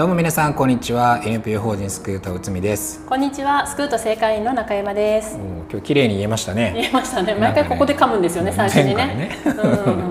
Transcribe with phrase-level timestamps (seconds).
[0.00, 1.20] どうも皆さんこんにちは。
[1.22, 3.04] NPO 法人スクート内海です。
[3.04, 3.66] こんにちは。
[3.66, 5.38] スクート正会員の中山です。
[5.70, 6.72] 今日綺麗に言えましたね。
[6.74, 7.34] 言えましたね。
[7.34, 9.36] 毎回ここで噛むんですよね、ね、最初にね、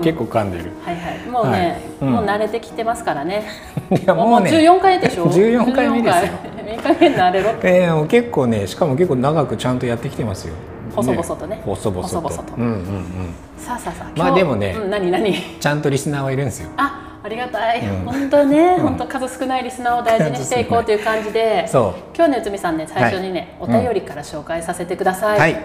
[0.00, 0.70] 結構噛んでる。
[0.84, 1.28] はいはい。
[1.28, 3.42] もうね、もう慣れてきてますからね。
[3.90, 5.26] いやもうね14回でしょ。
[5.26, 6.32] 14回目ですよ。
[6.68, 6.74] い。
[6.76, 10.54] い加減慣れろえー、結構ねしかも結構長くちゃんとやってきてますよ。
[10.94, 11.62] 細々とね。
[11.64, 12.54] 細々と。
[12.56, 13.34] うんうんうん。
[13.58, 14.16] さあさあさあ。
[14.16, 15.34] まあでもね、うん、何何？
[15.58, 16.68] ちゃんとリスナーはいるんですよ。
[16.76, 21.68] あありがたい、うん、本当ね、うん、本当数少ないリスナーを大事にしていこうという感じで。
[21.70, 25.56] 今日の内海さんね最初にね、はい、お便りから紹介させてください、はい、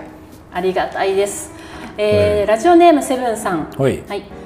[0.53, 1.53] ありがたいです、
[1.97, 3.67] えー、ラジオネームセブンさん。
[3.77, 4.03] はい、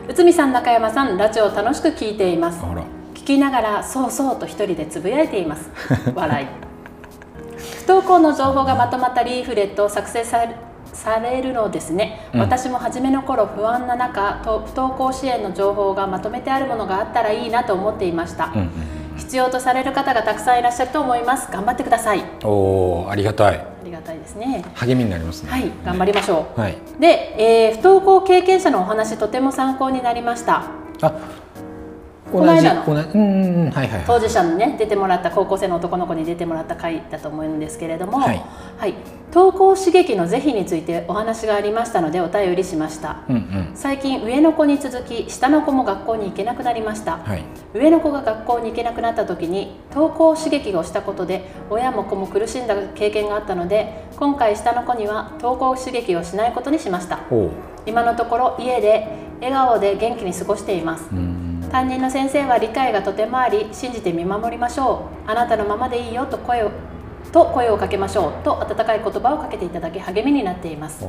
[0.08, 2.64] 内海さん中山さんラジオ楽しく聞いています
[3.16, 5.70] 聞きながらそうそうと一人でつぶやいています
[6.16, 6.48] 笑い
[7.86, 10.44] 不登校の情報がまとまったリーフレットを作成さ
[10.94, 18.70] されるのですね、うん、私も初めの頃不安な中不登校支援の情報がまとめてあるものがあったらいいなと思っていました、うんうん、
[19.18, 21.52] 必要とされる方がたくさんいらっしゃると思います。
[21.52, 22.24] 頑張ってください。
[22.44, 23.58] おおありがたい。
[23.58, 24.64] ありがたいですね。
[24.76, 25.52] 励みになりますね。
[25.52, 30.64] はい頑張りましょう、はい、で、えー、不登校経験者のお話とても参考になりました。
[31.02, 31.14] あ
[32.32, 32.84] この間の。
[34.06, 38.44] 当事者にね出てもらった高校生の男の子に出てもらった回だと思うんですけれども、はい、
[38.78, 38.94] はい、
[39.34, 57.20] 登校刺激の是非についてお話がありましたのでお便りしました、うんうん、最近上の子に続き下の子も学校に行けなくなりました、はい、上の子が学校に行けなくなった時に登校刺激をしたことで親も子も苦しんだ経験があったので今回下の子には登校刺激をしないことにしました。
[57.86, 59.08] 今のところ家で
[59.42, 61.29] 笑顔で元気に過ごしています、うん
[61.72, 65.30] 担任の先生は理解がとてもあり信じて見守りましょう。
[65.30, 66.72] あなたのままでいいよと声を
[67.32, 68.44] と声をかけましょう。
[68.44, 71.06] と温かい言葉をかけていただき励みになっています。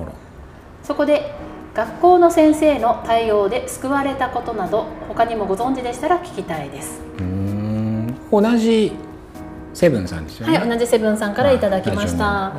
[0.82, 1.32] そこで
[1.72, 7.00] 学校の先生の対応で救われたことなど他にもご存知でしたら聞きたいです。
[8.30, 8.92] 同じ
[9.72, 10.58] セブンさんですよね。
[10.58, 12.52] はい同じセブンさんからいただきました、あ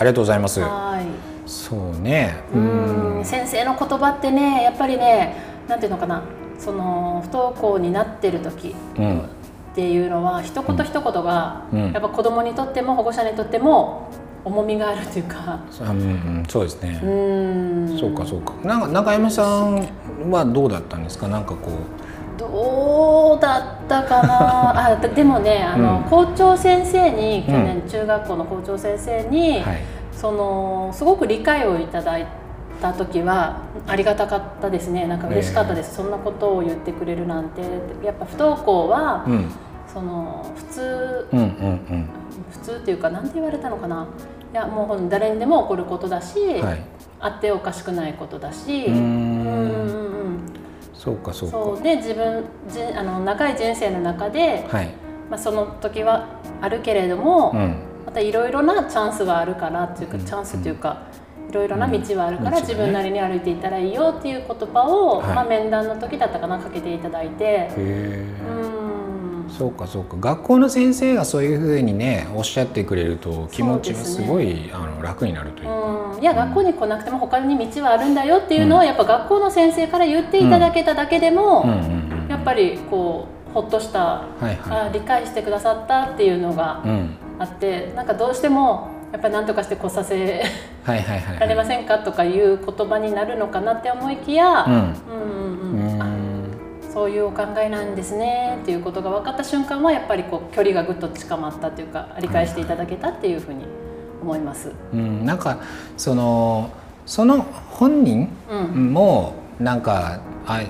[0.00, 0.60] りがとうございます。
[0.60, 1.48] はい。
[1.48, 2.36] そうね。
[2.54, 5.36] うん先生の言葉ってねやっぱりね
[5.68, 6.22] なんていうのかな
[6.58, 14.08] その不登校になってる時っていうのは、うん、一言一言が、うん、やっぱ子供にとっても保護者にとっても
[14.44, 16.02] 重みがあるというか、うんう
[16.42, 17.00] ん、そうですね。
[17.02, 17.98] うん。
[17.98, 18.54] そうかそうか。
[18.64, 19.88] なんか中山さん
[20.30, 21.26] はどうだったんですか？
[21.28, 22.38] なんかこう。
[22.38, 24.92] どうだったかな？
[24.92, 29.78] あでもねあの、うん、校長先生に去年中学校の校長先生に、はい、
[30.12, 32.45] そのすごく理解をいただいて。
[32.80, 35.06] た時はありがたかったですね。
[35.06, 37.62] なんか嬉しかったです、そんなことを言ってくれるなんて。
[38.04, 39.50] やっぱ不登校は、うん、
[39.92, 41.46] その普通、うんうんう
[41.94, 42.08] ん、
[42.50, 44.06] 普通っていうか何て言われたのかな。
[44.52, 46.80] いやもう誰にでも起こることだし、はい、
[47.20, 48.86] あっておかしくないことだし。
[48.86, 48.94] うん。
[48.94, 48.98] う
[49.72, 50.06] ん
[50.92, 51.56] そうかそうか。
[51.56, 51.82] そう。
[51.82, 54.88] で自分じあの長い人生の中で、はい、
[55.30, 56.26] まあ、その時は
[56.60, 57.76] あるけれども、うん、
[58.06, 61.02] またいろいろなチャンスがあるからっていうか、チャンスっていうか、
[61.48, 67.70] いろいろな道はあるから、自分なりに歩いていったらいいよっていう言葉を、まあ、面談の時だったかなかけていただいて。
[69.48, 70.16] そうかそうか。
[70.18, 75.72] 学校の先生がそういうふうにねおっしゃってくれると気持ちがすごい、ね、あの楽になるというか、
[76.16, 81.64] うん、いや、うん、学校に来なくても他に道はあるんだよっていうのを、やっぱ学校の先生から言っていただけただけでも、
[82.28, 86.82] やっぱりこうほっとした、はいはい、あ理解してくださったっていうのが
[87.38, 90.42] あって、うん、なんかどうしてもやっぱり何とかして来させ
[90.84, 96.46] られませんかとかいう言葉になるのかなって思いきや、うん、うんうんうん。
[96.96, 103.66] そういうお考えなんですねっていうことが分かった瞬間はやっぱりこう距離がぐっと近まったというか理解していただけたっていうふうに
[104.22, 104.72] 思います。
[104.94, 105.58] うん、なんか
[105.98, 106.70] その
[107.04, 108.30] その本人
[108.74, 110.62] もなんか、うん、あ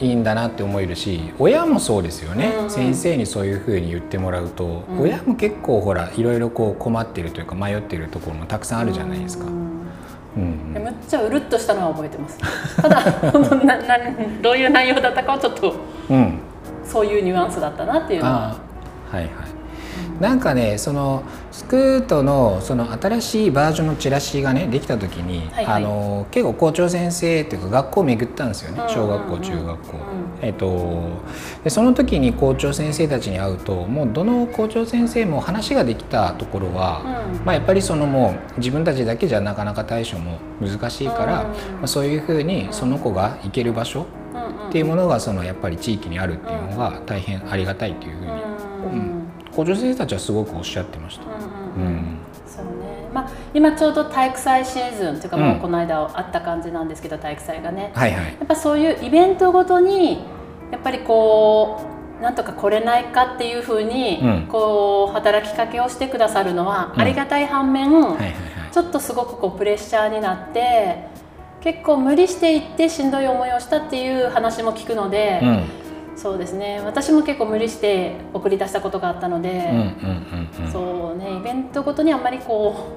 [0.00, 9.46] いいんだなって思えるし親もそうですよね、うんうん、先生にそういうふうに言ってもらうと、うん、親も結構ほらいろいろこう困ってるというか迷ってるところもたくさんあるじゃないですか。
[10.36, 12.38] うん、むっちゃうるっとしたのは覚えてます。
[12.80, 13.00] ただ
[13.64, 13.98] なな
[14.40, 15.74] どういう内容だったかはちょっと、
[16.08, 16.38] うん、
[16.84, 18.56] そういうニュアンスだったなっていうのは。
[19.10, 19.57] はいはい
[20.20, 21.22] なんかねその
[21.52, 28.82] スクートのその新しいバージョンのチラシがねできた時に、はいはい、あの結構校長先生っていうか学校を巡ったんですよね。
[28.88, 29.98] 小学校中学校。
[30.40, 31.02] えっと、
[31.64, 41.54] でその時に校長先生たちに会うともうどの校長先生も話ができたところは、うん、まあ、やっぱりそのもう自分たちだけじゃなかなか対処も難しいから、うん、ま
[41.84, 44.06] あ、そういうふうにその子が行ける場所
[44.68, 48.34] っていうものがそのやっぱり地域にあるっていうのが大変ありがたいというふうに、う
[49.14, 49.17] ん
[49.58, 51.24] 校長先生たちはすごくおっしゃってました。
[51.24, 51.28] う
[51.80, 52.70] んそうね。
[53.12, 60.22] まあ、今ちょうど体育祭シーズンというかもうこの間あった感じなんですけど、体育祭がね、はいはい、やっぱそういうイベントごとに
[60.70, 61.80] やっぱりこ
[62.20, 67.90] うなんとか来れないかっていうふうに、こう働きかけをしてくださるのはありがたい反面、
[68.70, 71.08] ちょっとすごくこうプレッシャーになって
[71.62, 75.64] 結構無理していってしんどい思いをしたっていう話も聞くので、うん、
[76.18, 76.80] そうですね。
[76.84, 79.70] 私も結構無理して送り出したことがあったので、
[80.72, 82.88] そうねイベントごとにあんまりこ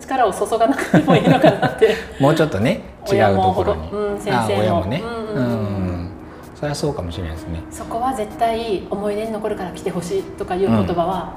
[0.00, 1.94] う力を注がなくてもいいのかなって。
[2.18, 4.86] もうちょっとね違うところに、うん、先生も。
[4.86, 6.10] ね、うん、うん、
[6.54, 7.60] それはそうかもしれないですね。
[7.70, 11.34] そこは絶対思い出に残るから来てほしいとかいう言葉は、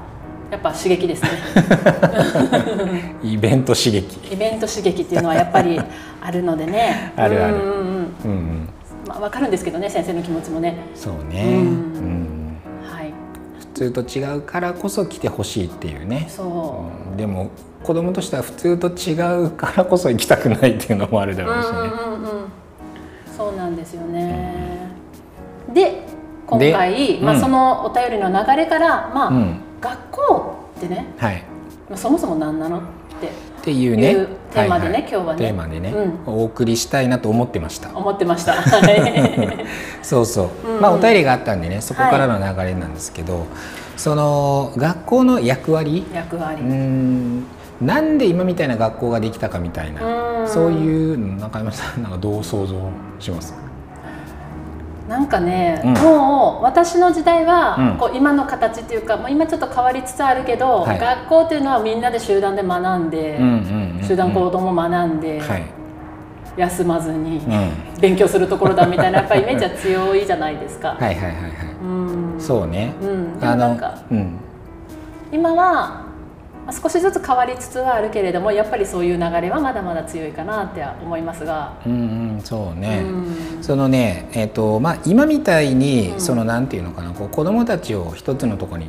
[0.50, 1.30] やっぱ刺激ですね。
[3.22, 4.32] イベント刺激。
[4.32, 5.78] イベント刺激っていうのはやっぱり
[6.22, 7.12] あるのでね。
[7.16, 7.54] あるある。
[7.54, 7.62] うん、
[8.24, 8.77] うん、まあ、
[9.20, 10.76] 分かるんですけどね先生の気持ちもね。
[10.94, 13.12] そうね、うん、はい、
[13.58, 16.26] 普通と違うからこそ来てほしいっていうね。
[16.28, 17.50] そう、でも
[17.82, 19.14] 子供としては普通と違
[19.46, 22.48] うからこそ行きたくないっていうのもあるだろうしね、うんうんうん、
[23.36, 24.90] そうなんですよね、
[25.72, 26.02] で
[26.46, 29.32] 今回、まあ、そのお便りの流れから、まあ、
[29.80, 31.44] 学校ってね、はい、
[31.94, 32.80] そもそも何なのっ
[33.20, 33.30] て
[33.68, 34.26] っていうね。
[34.50, 35.38] テーマでね、はいはい、今日はね。
[35.38, 37.94] テーマでね、うん、お送りしたいなと思ってました。
[37.94, 38.54] 思ってました。
[40.02, 43.44] そうそう、うん、まあお便りがあったんでねそこからの流れなんですけど、はい、
[43.98, 46.06] その学校の役割？
[46.14, 46.62] 役割。
[46.62, 47.44] うん。
[47.82, 50.00] なんで今みたいな学校ができたかみたいな。
[50.46, 52.74] そういう中山さんなんかどう想像
[53.18, 53.54] します？
[55.08, 63.38] なんかね、うん、もう私の時代は、こう今の形っていうか、もう今ちょっと変わりつつあるけど、はい、学校っていうのはみんなで集団で学んで、
[64.06, 65.64] 集団行動も学んで、はい、
[66.58, 67.40] 休まずに、
[68.00, 70.90] 勉強するところだみたいなやっぱりイメージは強いじゃないですか。
[70.90, 71.52] はいはいはいはい。
[71.82, 72.92] うん、そうね。
[73.00, 73.78] うん、あの、
[74.10, 74.38] うん、
[75.32, 76.07] 今は
[76.72, 81.78] 少しずつ変わりつつはあるけれどもやっぱりそういう流れはまだまだ強いかなって思いますが。
[81.86, 81.96] うん、う
[82.36, 88.88] ん、そうね、うん、そのね、えーとまあ、今みたいに、うん、そのなんていうのかなこう子どもたちを一つのところに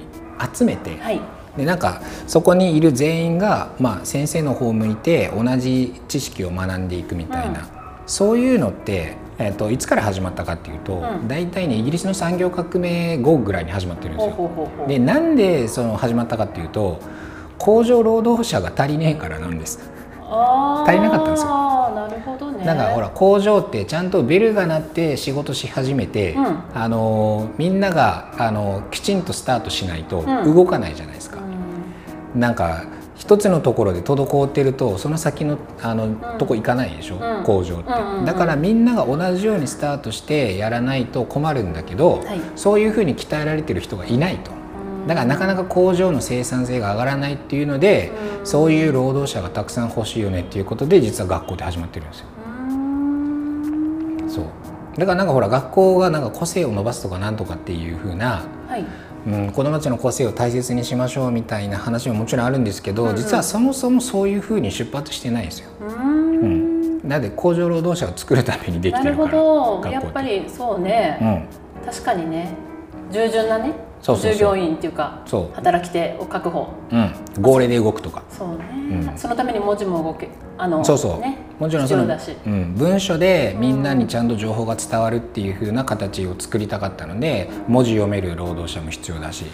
[0.53, 1.21] 集めて、はい、
[1.57, 7.67] でなんかそこにいる全員が、まあ、先生の方を向いて同じ知識を学んでいくみたいな、
[8.05, 14.85] そういうのってえーと、いつから始まったかっていうと、うん、大体ねイギリスの産業革命後ぐらいに始まってるんですよ。
[14.85, 16.99] でなんでその始まったかっていうと
[17.59, 19.79] 工場労働者が足りねえからなんです。
[20.85, 21.49] 足りなかったんですよ。
[21.95, 22.65] なるほどね。
[22.65, 31.39] だからほら工場ってちゃんとベルが鳴って仕事し始めて、うん、あのみんながあのきちんとスタートしないと動かないじゃないですか、
[32.33, 32.85] うん、なんか
[33.15, 37.91] 一つのところで滞ってるとその先のあの、うん、とこ行かないでしょ、うん、工場って、
[38.25, 44.58] だからみんなが同じようにスタートしてやらないと困るんだけど、はい、そういうふうに鍛えられてる人がいないと。
[45.09, 52.27] だからなかなか工場の生産性が上がらないっていうので、うん、そういう労働者がたくさん欲しいよねっていうことで実は学校で始まってるんですよ。
[54.27, 54.45] そう。
[54.99, 58.85] だからなんかほら学校がなんか個性を伸ばすとかなんとかっていうふうな、はい。
[59.25, 65.71] うん、子どもたちの個性を大切にしましょうみたいな話ももちろんあるんですけど、うんうん、実はそもそもそういうふうに出発してないですよ。
[65.81, 67.21] うん、なん。
[67.23, 69.89] で工場労働者を作るためにできてるからなるほど。
[69.89, 72.53] やっぱりそうね、うん、確かにね。
[73.11, 78.23] 従順なね従業員っていうか働き手を確保、うん、号令で動くとか。
[78.29, 78.65] そうね、
[79.11, 89.45] うん、そのために文字も動けあのそうそう、ね、もちろんその、うん、文書でみんなにちゃんと情報が伝わるっていうふうな形を作りたかったので文字読める労働者も必要だし、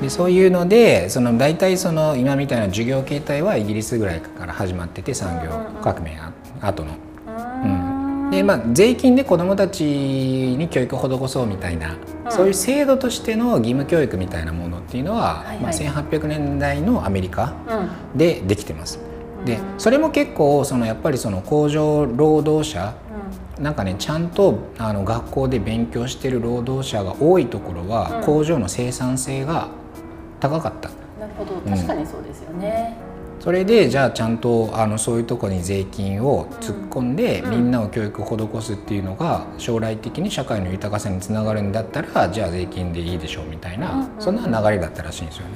[0.00, 5.50] でそういうのでその大体その今みたいな授業形態はイギリスぐらいから始まってて産業
[5.82, 6.16] 革命
[6.60, 6.92] 後の。
[7.64, 7.93] うん
[8.34, 17.54] でまあ、税金で子どもたちに教育を施そうみたいな、うん、そういう制度としての義務教育みたいなものっていうのは、はいはい、まあ、1800年代のアメリカ
[18.14, 18.98] でできてます。
[19.38, 22.94] うん、でそれも結構そのやっぱりその工場労働者、
[23.58, 29.68] うん、なんかねちゃんとあの学校で勉強してる労働者が多いところは、工場の生産性が
[30.40, 30.90] 高かった。
[31.20, 31.54] なるほど。
[31.70, 32.96] 確かにそうですよね。
[33.44, 45.50] それでじゃあちゃんとあのそういうとこに税金を突っ込んで、みんなを教育を施すっていうのが将来的に社会の豊かさにつながるんだったらじゃあ税金でいいでしょうみたいな、そんな流れだったらしいんですよね。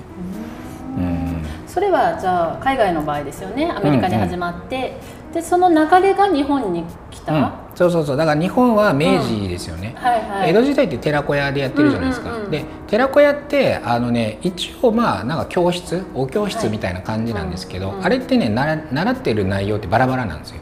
[0.98, 3.72] うん、それはじゃあ海外の場合ですよね。
[3.74, 4.76] アメリカに始まって、
[5.22, 8.16] うんうん、でその流れが日本に来た、うん、そうそうそう。
[8.16, 10.04] だから日本は明治ですよね、うん。
[10.04, 20.60] はいはい、江戸時代って寺子屋でやってるじゃないですか、うんうんうん、で寺子屋ってあのね一応まあなんか教室お教室みたいな感じなんですけど、はい、あれってね習ってる内容ってバラバラなんですよ。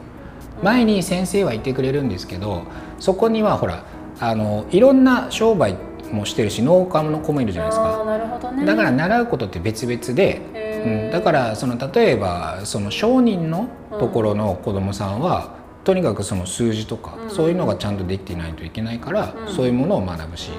[0.61, 2.63] 前に先生はいてくれるんですけど
[2.99, 3.83] そこにはほら
[4.19, 5.75] あのいろんな商売
[6.11, 8.03] もしてるし農家の子もいるじゃないですか。
[8.05, 10.41] なるほど、ね、だから習うことって別々で、
[10.85, 13.67] うん、だからその例えばその商人の
[13.99, 20.51] ところの子供さんは、うん、とにかくその数字とか、うん、そういうのがちゃんとできていないといけないから、そういうものを学ぶし。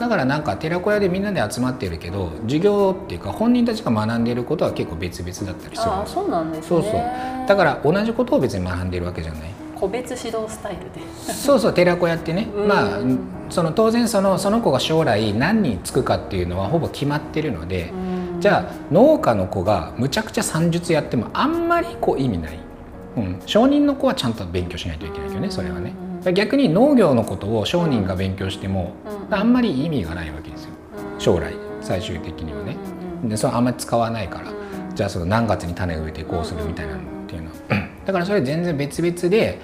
[0.00, 6.92] だからなんか寺子屋でみんなで集まってるけど授業っていうか本人たちが学んでいることは結構別々だったりするあそうなんです、ね、そうそう。
[7.46, 9.50] だから同じことを別に学んでるわけじゃない。
[9.76, 11.00] 個別指導スタイルで。
[11.32, 13.00] そうそう寺子屋ってね、まあ
[13.50, 17.92] その当然そのその子が将来何につくかっていうのはほぼ決まってるので、
[18.40, 22.58] じゃあ農家の子がむちゃくちゃ算術やってもあんまりこう意味ない、
[23.16, 25.94] うん、商人の子はちゃんと勉強しないといけないけどねそれはね。
[26.32, 28.94] 逆に農業のことを商人が勉強しても、
[29.30, 30.70] あんまり意味がないわけですよ。
[31.18, 32.76] 将来最終的にはね。
[33.24, 34.52] でそれあんまり使わないから、
[34.94, 37.54] じゃあその何月に種を植えてこうするみたいなっていうのは。
[38.06, 39.60] だからそれ全然別々で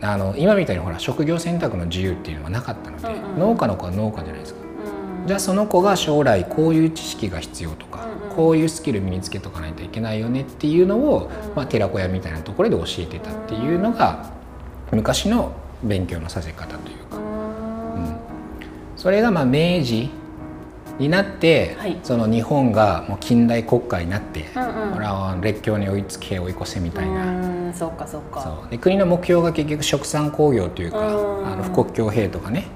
[0.00, 4.60] あの今みたいにほら職業選択の自由っていうのはなかったので、農家の子は農家じゃないですか、
[5.22, 7.95] うん、じゃあその子が将来こういう知識が必要とか、
[8.36, 14.30] こういうスキル身につけとかないといけないよねっていうのを、うん、まあ、寺子屋みたいなところで教えてたっていうのが
[14.92, 15.52] 昔の
[15.82, 18.16] 勉強のさせ方というか、うん、
[18.96, 20.10] それがまあ明治
[20.98, 27.72] になって、はい、その日本がもう近代国家になって、うんうん、これは列強に追いつけ追い越せみたいな。
[27.74, 28.40] そうかそうか。
[28.40, 28.70] そう。
[28.70, 32.66] で国の目標が結局殖産工業というかあの富国強兵とかね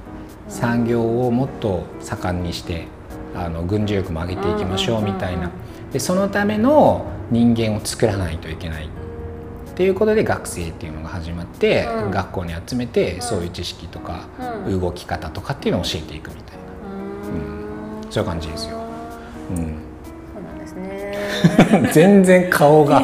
[0.48, 2.88] 産業をもっと盛んにして
[3.34, 5.50] あの軍事力も上げていきましょうみたいな。
[5.92, 8.86] でそのための人間を作らないといけない。
[8.86, 14.26] っていうことで学生っていうのが始まって、うん、学校に集めてそういう知識とか、
[14.68, 16.60] 動き方とかっていうのを教えていくみたいな。
[18.10, 18.78] そういう感じですよ。
[19.56, 19.89] うん
[21.92, 23.02] 全然顔が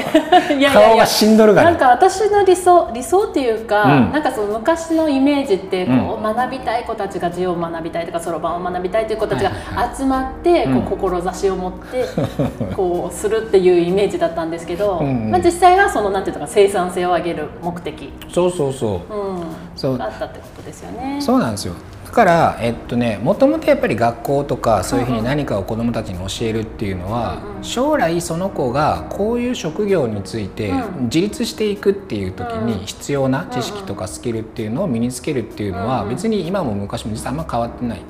[0.73, 9.51] 顔がしんどるがなんか私の理想理想っていうか、うん、なんかその昔のイメージってこう、うん、学びたい子たちが字を学びたいとかそろばんを学びたいという子たちが
[9.97, 12.05] 集まって、こう志を持って
[12.75, 18.13] こうするっていうイメージだったんですけど、うん、まあ、実際はそのなんていうか生産性を上げる目的。
[18.33, 19.43] そうそうそう、うん、
[19.75, 19.99] そう。
[20.01, 21.19] あったってことですよね。
[21.21, 21.75] そうなんですよ
[22.17, 38.01] からえっとねもともとやっぱり学校とかそういうふうに何かを子どもたちに教えるっていうのは、将来その子がこういう職業について自立していくっていう時に必要な知識とかスキルっていうのを身につけるっていうのは別に今も昔も実はあんま変わってない。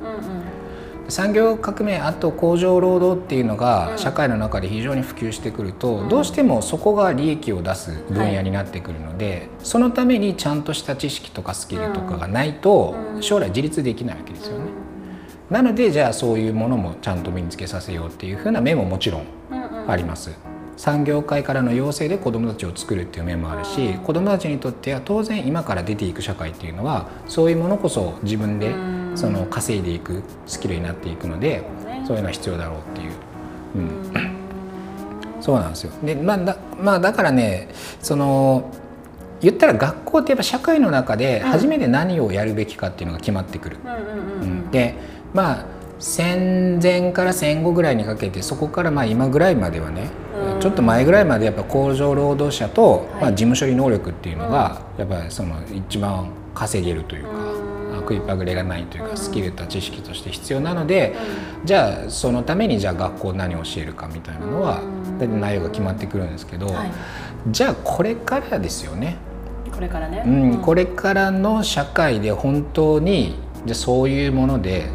[1.09, 14.65] 産業革命あと工場労働っていうのが社会の中で非常に普及してくると、どうしてもそこが利益を出す分野になってくるので、そのためにちゃんとした知識とかスキルとかがないと将来自立できないわけですよね。
[15.51, 19.25] なのでじゃあそういうものもちゃんと身につけさせようっていうふうな面ももちろん
[19.87, 20.33] あります。
[20.77, 28.75] 産業界からの要請で子どもたちを作るっていう面もあるし子どもたちにとっては当然今から出ていく社会っていうのはそういうものこそ自分で
[29.17, 31.65] その稼いでいくスキルになっていくので
[32.07, 33.13] そういうのは必要だろうっていう。
[33.77, 34.37] うん。
[35.41, 35.93] そうなんですよ。
[36.03, 37.69] で、まあだまあ、だからね
[38.01, 38.71] その
[39.41, 43.77] 言ったら学校ってやっぱ社会の中で初めて何をやるべきかっていうのが決まってくる。
[44.71, 44.95] で
[45.35, 45.67] まあ
[45.99, 50.11] 戦前から戦後ぐらいにかけてそこからまあ今ぐらいまではね
[50.61, 57.31] ちょっと前ぐらいまでやっぱ工場労働者と、まあ、事務処理能力っていうのが、やっぱりその一番稼げるというか、
[58.07, 61.17] 食いっぱぐれがないというかスキルと知識として必要なので、
[61.65, 64.81] じゃあそのためにじゃあ学校何を教えるかみたいなのは
[65.19, 66.69] 内容が決まってくるんですけど、
[67.49, 69.17] じゃあこれからですよね。
[69.73, 73.35] これからね、うん、これからの社会で本当に
[73.67, 74.87] じゃそういうもので、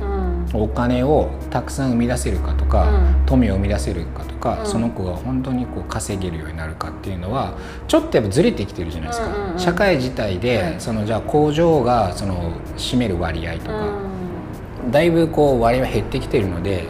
[0.54, 13.98] お金をたくさん生み出せるかとか、うん、富を生み出せるかとか、うん、その子が本当にこう稼げるようになるかっていうのはちょっとやっぱずれてきてるじゃないですか、うんうんうん、社会自体で、そのじゃあ工場がその占める割合とか、
[14.92, 16.86] だいぶこう割合は減ってきてるので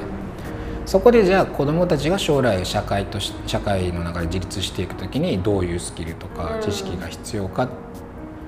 [0.85, 7.69] そこでじゃあ子どもたちが将来社会と社会の中で自立していく時にどういうスキルとか知識が必要か、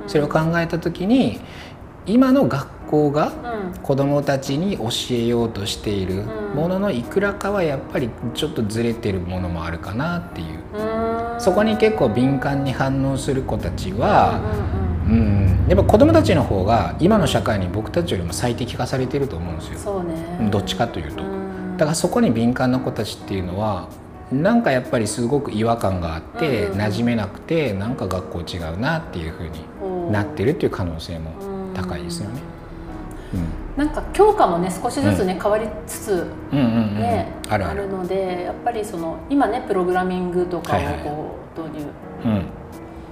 [0.07, 1.39] それを考えた時に
[2.05, 3.33] 今の学校が
[3.81, 6.23] 子どもたちに教えようとしている
[6.55, 10.59] もののいくらかはやっぱりちょっとずれてるものもあるかなっていう。
[11.39, 14.39] そこに結構敏感に反応する子たちは、
[15.07, 19.79] うん、うん、やっぱ子どもたちの方が今の社会に僕たちよりも最適化されてると思うんですよ。
[19.79, 21.23] そうね、どっちかというと。
[21.77, 23.89] だからそこに敏感な子たちっていうのは
[24.31, 31.31] なんかやっぱりすごく違和感があって馴染めなくてなんか学校違うなっていうふうになってるっていう可能性も
[31.73, 32.52] 高いですよね。
[33.77, 41.91] なんか教科もね少しずつね、変わりつつねあるのでやっぱりその今ねプログラミングとかをこう導入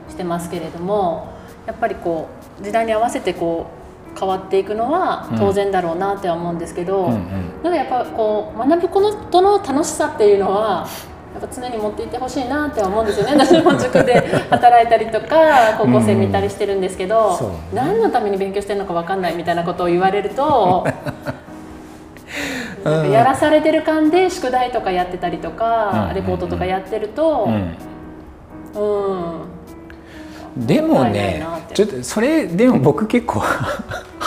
[0.09, 1.33] してますけれども、
[1.65, 2.27] やっぱりこ
[2.59, 3.67] う時代に合わせてこ
[4.15, 9.01] う変わっていくのは当然だろうなって思うんですけど、なんかやっぱこう学ぶこ
[9.31, 10.87] との楽しさっていうのは
[11.33, 13.33] やっぱ常に持っていてほしいなって思うんですよね。
[13.37, 14.19] 私も塾で
[14.49, 17.37] 働いたりとか高校生見たりしてるんですけど、
[17.71, 20.85] うん、何のために勉強してるのか分かんないみたいなことを言われると
[22.83, 27.47] なんかやらされてる感で宿題とかやってたりとか、レポートとかやってると、
[28.75, 29.47] うん、
[30.57, 30.65] うん。
[30.65, 33.41] でもねちょっとそれでも僕結構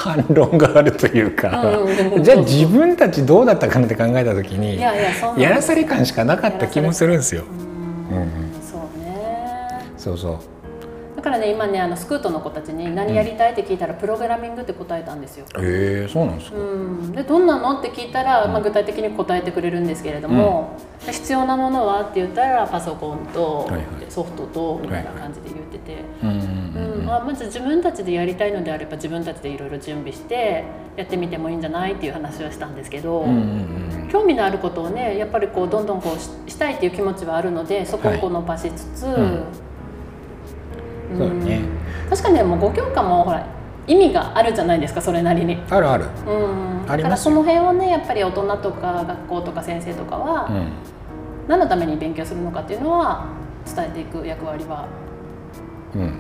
[0.05, 1.79] 反論があるというか、
[2.21, 4.93] じゃあ自分たちどうだったかなって考えた時にや
[5.51, 7.45] らされ感しかなかった気もするんですよ。
[8.11, 8.29] うん、
[8.61, 9.81] そうね。
[9.97, 10.39] そうそう。
[11.25, 13.53] からね今ねあのスクートの子たちに何やりたい？
[13.53, 15.47] って聞いたら、プログラミングって答えたんですよ。
[15.57, 17.79] へえそうなんですか、うん、でどんなの？
[17.79, 22.03] って聞いたら、まあ、具体的に答えてくれるんですけれども、うん、必要なものは？
[22.03, 23.71] って言ったらパソコンと
[24.11, 26.64] ソフトとみたいな感じで言ってて、うん
[27.05, 30.65] まあ、まず自分たちでやりたいのであれば自分たちでいろいろ準備して
[30.97, 33.27] やってみてもいいんじゃないっていう話をしたんですけど、
[34.11, 39.05] 興味のあることをねやっぱりこうどんどんこうしたいっていう気持ちはあるのでそこをこう伸ばしつつ。
[39.05, 39.19] は
[39.61, 39.65] い
[41.17, 41.61] そうね。
[42.11, 43.47] 確かにでも5教科もほら
[43.87, 45.59] 意味があるじゃないですかそれなりに。
[45.71, 50.69] あるある、うん、だからその辺をねやっぱり大人とか学校とか先生とかは、うん、
[51.49, 53.27] 何のために勉強するのかっていうのは
[53.65, 55.04] 伝えていく役割はうん、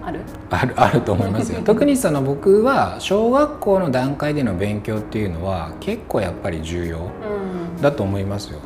[0.03, 0.21] ある？
[0.51, 1.61] ある あると思いますよ。
[1.67, 6.99] 特にその僕は小学校の段階での勉強っていうのは結構やっぱり重要
[7.81, 8.59] だと思いますよ。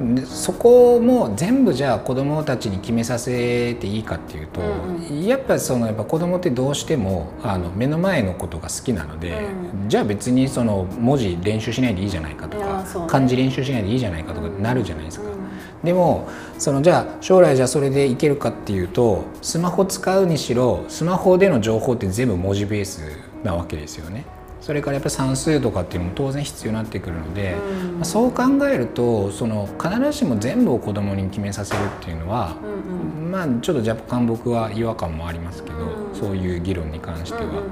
[0.00, 0.14] うん。
[0.14, 9.30] でそこも全部じゃあ子どもたちに決めさせていいかっていうと、うんうん、やっぱそのやっぱ子どもってどうしてもあの目の前のことが好きなので、
[9.82, 15.31] うん、じゃあ別にその文字練習しないでいいじゃないかとか、ね、漢字練習しないでいいじゃないかとかなるじゃないですか。
[15.82, 23.02] うん、でもそのじゃあ将来じゃあそれでいけるかっていうとスマホ使うにしろスマホでの情報って全部文字ベース
[23.42, 24.24] なわけですよね。
[24.62, 27.56] それからやっぱり算数とかっていうのも当然必要になってくるので、
[27.98, 37.62] うん、そう考えるとその必ずしも全部を子どもに決めさせるっていうのは、うんうん、まあちょっと若干僕は違和感もありますけど、うん、そういう議論に関しては。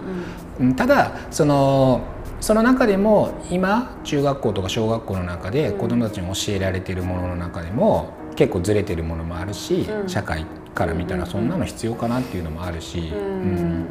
[0.58, 2.00] うん、ただその
[2.40, 12.98] その中でも今中学校とか小学校の中で子どもたちに教えられているものの中でも結構ずれてるものもあるし、社会から見たらそんなの必要かなっていうのもあるし。
[12.98, 13.86] うん。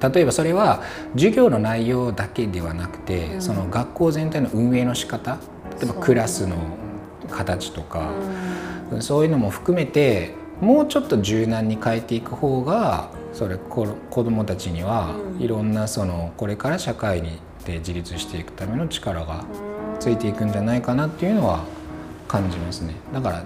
[0.00, 0.82] 例えばそれは
[1.14, 5.38] 授業の内容だけではなくて、うん、その学校全体の運営の仕方
[5.80, 6.56] 例えばクラスの
[7.30, 8.12] 形とか
[8.90, 19.44] そう,、そういうのも含めてもうちょっと柔軟に変えていく方がそれ子どもたちにはいろんなそのこれから社会にで自立していくための力が
[20.00, 21.64] ついていくんじゃないかなっていうのは
[22.26, 22.94] 感じますね。
[23.12, 23.44] だから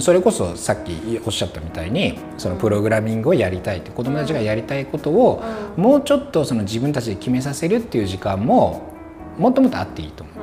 [0.00, 5.42] それこそさっきおっしゃったみたいにそのプログラミングをやりたいって子どもたちがやりたいことを
[5.76, 8.92] もうちょっとその自分たちで決めさせるっていう時間も
[9.38, 10.34] もっともっとあっていいと思う。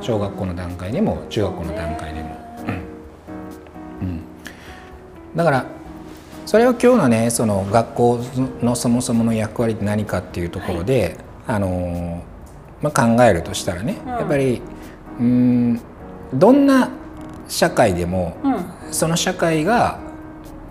[0.00, 2.40] 小学校の段階でも中学校の段階でも。
[4.00, 4.22] うん、
[5.36, 5.66] だから
[6.46, 8.20] それを今日のねその学校
[8.62, 12.24] のそもそもの役割って何かっていうところで、はい、あの
[12.82, 14.62] まあ、考えるとしたらね、やっぱり
[15.18, 15.80] うん
[16.32, 16.90] どんな
[17.48, 19.98] 社会でも、うん、その社会が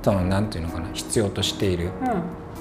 [0.02, 1.89] そのなんていうのかな必要としている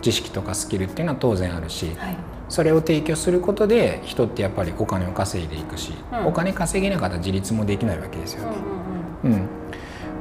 [0.03, 2.17] 知識とかスキルっていうのは当然あるし、はい、
[2.49, 8.51] それを提供することで人ってやっぱりお金を稼いでいくし、うん、お金稼げなかったら自立もできないわけですよ。
[8.51, 8.57] ね。
[9.25, 9.49] うん、うん、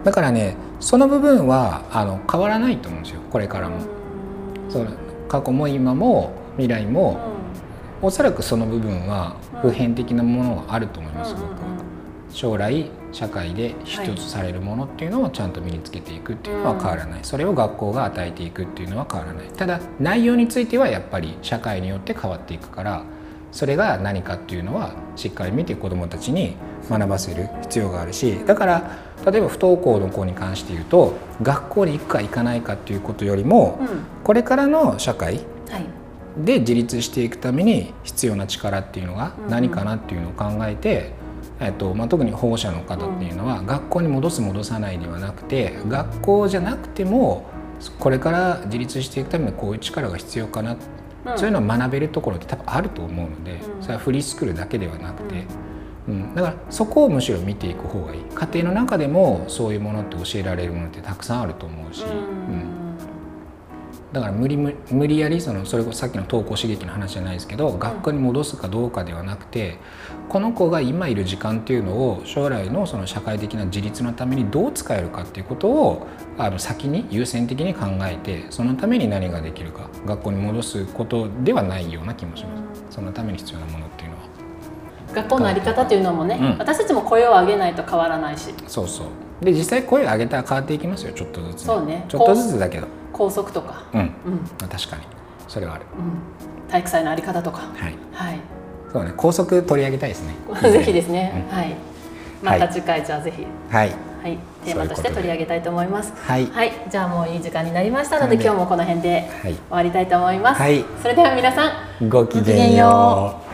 [0.03, 3.81] だからねその部分はあの変わらないと思うんですよこれからも。
[4.69, 4.85] そ
[5.27, 7.19] 過去も今も未来も、
[8.01, 11.57] おそらくその部分は普遍的なものがあると思います、僕は。
[12.29, 19.47] 将来社会で必要とされるものっていうのをちゃんと身につけていくっていうのは変わらない、それを学校が与えていくっていうのは変わらない。
[19.47, 23.03] ただ内容についてはやっぱり社会によって変わっていくから
[23.51, 26.57] それが何かっていうのはしっかり見て子どもたちに
[26.89, 28.91] 学ばせる必要があるしだから
[29.25, 33.79] 例えば不登校の子に関して言うと学校に行くか行かないかっていうことよりも、
[34.23, 35.39] これからの社会
[36.43, 41.11] で自立していくために必要な力っていうのが何かなっていうのを考えて、
[41.59, 47.45] えっとまあ、特に保護者の方っていうのは、学校に戻す戻さないではなくて学校じゃなくても
[47.99, 50.77] これから自立していくためにこういう力が必要かな、
[51.25, 55.45] うん、そういうのを学べるところって多分あると思うので、それはフリースクールだけではなくて。
[56.07, 58.21] うん、だからそこをむしろ見ていく方がいい。
[58.33, 62.76] 家庭の中でもそういうものって教えられるものってたくさんあると思うし、うん、
[64.13, 69.79] だから無理無理やりそのそれこそさっきの登校刺激の話じゃないですけど学校に戻すかどうかではなくて
[70.29, 82.83] この子が今いる時間っていうのを将来のその社会的な自立のためにどう使えるかっていうことをあの先に優先的に考えてそのために何ができるか学校に戻すことではないような気もします。
[82.89, 84.21] そのために必要なものっていうのは。
[85.13, 88.53] 学校の在り方というのもね、うん、私たちも声を上げないと変わらないし。
[88.67, 89.07] そうそう。
[89.43, 91.13] で実際声を上げたら変わっていきますよ。
[91.13, 92.05] ちょっとずつ、ね、そうね。
[92.07, 92.87] ちょっとずつだけど
[93.17, 93.83] 校則とか。
[93.93, 94.09] うん、うん、
[94.67, 95.03] 確かに。
[95.47, 97.59] それはある、うん、体育祭の在り方とか。
[97.59, 98.39] はい、はい、
[98.91, 99.13] そうね。
[99.15, 100.35] 校則取り上げたいですね。
[100.61, 101.75] ぜひですね、うん、はい。
[102.43, 103.45] また次回じゃあぜひ。
[103.69, 103.91] はい。
[104.21, 106.11] はい、テーマとして取り上げたいと思います。
[106.15, 110.61] はい、はい、じゃあもういい時間になりましたので、今日もこの辺で終わりたいと思います。
[110.61, 111.69] はい、それでは皆さ
[112.01, 113.46] ん、ごきげんよう。